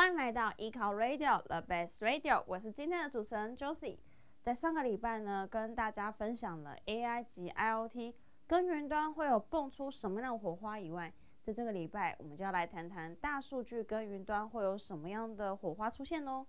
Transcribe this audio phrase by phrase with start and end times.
[0.00, 3.98] 欢迎来到依靠 Radio The Best Radio，我是今天的主持人 Josie。
[4.40, 8.14] 在上个礼拜呢，跟大家分享了 AI 及 IoT
[8.46, 16.46] 跟云端会有蹦出什么样的火花以外，在这个礼拜，我们就要来谈谈大数据跟云端会有什么样的火花出现哦。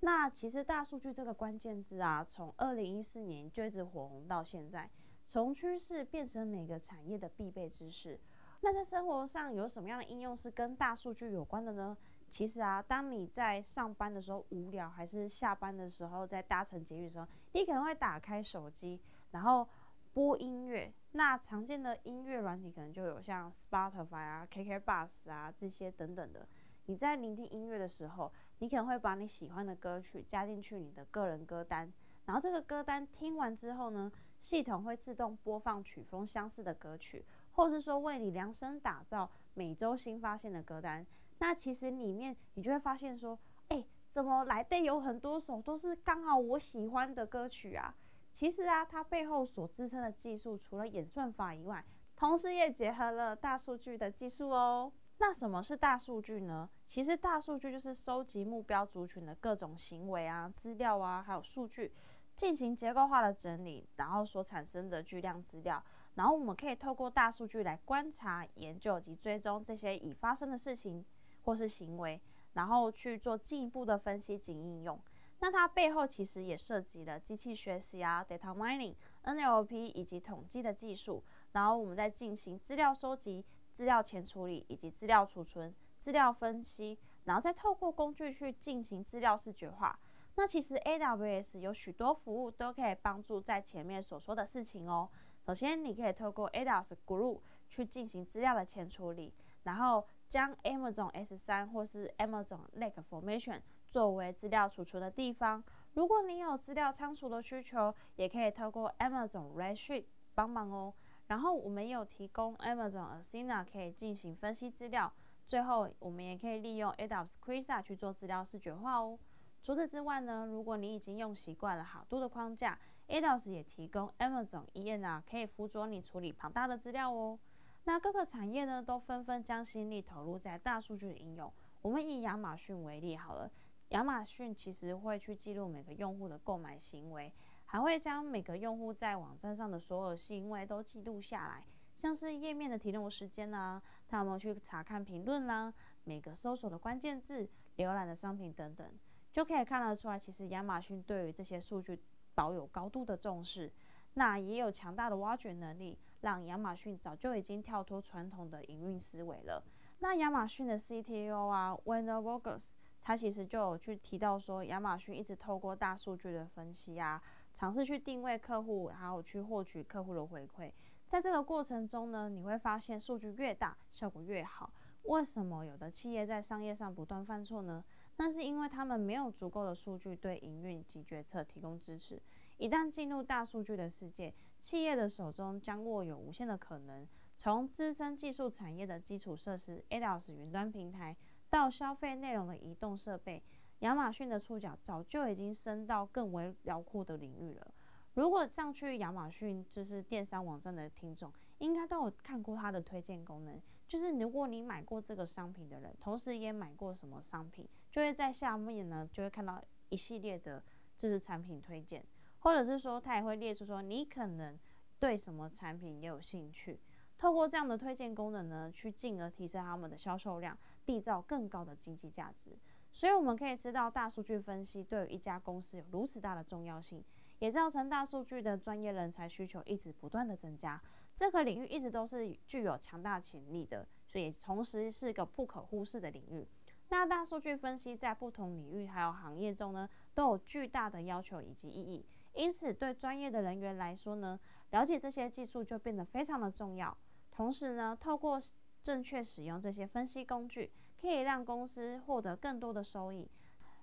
[0.00, 4.88] 那其实大数据这个关键字啊，从二零一四年就一直火红到现在，
[5.26, 8.18] 从趋势变成每个产业的必备知识。
[8.62, 11.94] 那在生活上有什么样的应用是跟大数据有关的呢？
[12.28, 19.00] 其实啊，当你在上班的时候无聊，还是下班的时候在搭乘捷运的时候，你可能会打开手机，
[19.30, 19.66] 然后
[20.12, 20.92] 播音乐。
[21.12, 26.46] 那常见的音乐软体可能就有像 Spotify 啊、KK Bus 啊这些等等的。
[26.84, 31.92] 你在聆听音乐的时候，你可能会把你喜欢的歌曲加进去你的个人歌单，
[32.26, 41.06] 然后这个歌单听完之后呢，系统会自动播放曲风相似的歌曲，或是说为你量身打造每周新发现的歌单。
[41.38, 47.94] 那其实里面你就会发现说，哎，怎么来的有很多首都是刚好我喜欢的歌曲啊？
[48.32, 54.92] 其实啊，它背后所支撑的技术，除了演算法以外，同时也结合了大数据的技术哦。
[55.20, 56.68] 那什么是大数据呢？
[56.86, 61.92] 其实大数据就是收集目标族群的各种行为啊、资料啊，还有数据，
[62.36, 65.82] 进行结构化的整理，然后所产生的巨量资料，
[66.14, 71.04] 然后我们可以透过大数据来观察、研究及追踪这些已发生的事情。
[71.48, 72.20] 或是行为，
[72.52, 75.00] 然后去做进一步的分析及应用。
[75.40, 81.24] 那它背后其实也涉及了机器学习啊、data mining、NLP 以及统计的技术。
[81.52, 89.98] 然后我们再进行资料收集、资料前处理以及资料储存、资料分析，然后再透过工具去进行资料视觉化。
[90.34, 95.08] 那其实 AWS 有许多服务都可以帮助在前面所说的事情哦。
[95.46, 99.32] 首先，你可以透过 AWS Glue 去进行资料的前处理，
[99.68, 100.06] 然后。
[100.28, 105.64] 将 Amazon S3 或是 Amazon Lake Formation 作为资料储存的地方。
[105.94, 110.04] 如果你有资料仓储的需求，也可以透过 Amazon Redshift
[110.34, 110.92] 帮忙哦。
[111.28, 115.10] 然后我们有提供 Amazon Athena 可以进行分析资料。
[115.46, 119.18] 最后，我们也可以利用 AWS Quasar 去做资料视觉化哦。
[119.62, 122.78] 除此之外呢，如果你已经用习惯了好多的框架
[123.08, 127.38] ，AWS 也提供 Amazon ENR 可以辅佐你处理庞大的资料哦。
[127.84, 131.52] 那各个产业呢，都纷纷将心力投入在大数据的应用。
[131.80, 133.50] 我们以亚马逊为例好了，
[133.90, 137.32] 亚马逊其实会去记录每个用户的购买行为，
[137.64, 141.64] 还会将每个用户在网站上的所有行为都记录下来，
[141.96, 145.72] 像是页面的停留时间啊，他有没有去查看评论啦，
[146.04, 148.86] 每个搜索的关键字、浏览的商品等等，
[149.32, 151.98] 就可以看得出来，其实亚马逊对于这些数据
[152.34, 153.72] 保有高度的重视，
[154.14, 155.98] 那也有强大的挖掘能力。
[156.20, 159.62] 让亚马逊早就已经跳脱传统的营运思维了。
[160.00, 167.20] 那亚马逊的 CTO 啊，Werner Vogels，他其实就有去提到说，亚马逊一直透过大数据的分析啊，
[167.52, 170.72] 尝试去定位客户，还有去获取客户的回馈。
[171.06, 174.72] 在这个过程中呢，你会发现数据越大，效果越好。
[175.04, 177.82] 为什么有的企业在商业上不断犯错呢？
[178.16, 182.20] 那是因为他们没有足够的数据对营运及决策提供支持。
[182.58, 187.06] 一旦进入大数据的世界，企业的手中将握有无限的可能。
[187.36, 191.16] 从资深技术产业的基础设施 AWS 云端平台，
[191.48, 193.40] 到消费内容的移动设备，
[193.78, 197.74] 亚马逊的触角早就已经伸到更为辽阔的领域了。
[198.14, 203.62] 如果上去亚马逊就是电商网站的听众，应该都有看过它的推荐功能。
[203.86, 210.60] 就是如果你买过这个商品的人，同时也买过什么商品，就会在下面呢，就会看到一系列的，
[210.96, 212.04] 就是产品推荐。
[212.48, 214.58] 或者是说，他也会列出说你可能
[214.98, 216.80] 对什么产品也有兴趣，
[217.18, 220.56] 透过这样的推荐功能呢，去进而提升他们的销售量，
[220.86, 222.56] 缔造更高的经济价值。
[222.90, 227.04] 所以我们可以知道，大数据分析对于一家公司有如此大的重要性，
[227.40, 230.80] 也造成大数据的专业人才需求一直不断的增加。
[231.14, 236.48] 这个领域一直都是具有强大潜力的，所以同时是一个不可忽视的领域。
[236.88, 242.06] 那大数据分析在不同领域还有行业中呢，都有巨大的要求以及意义。
[242.34, 244.38] 因此，对专业的人员来说呢，
[244.70, 246.96] 了解这些技术就变得非常的重要。
[247.30, 248.38] 同时呢，透过
[248.82, 253.28] 正确使用这些分析工具，可以让公司获得更多的收益。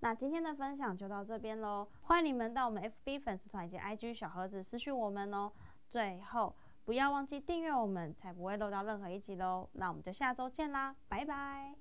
[0.00, 5.50] 那今天的分享就到这边喽，欢迎你们到我们 FB 粉丝团以及 IG 小盒子私讯我们哦。
[5.88, 6.54] 最后，
[6.84, 9.68] 不要忘记订阅我们，才不会漏到任何一集喽。
[9.72, 11.74] 那我们就下周见啦，拜拜。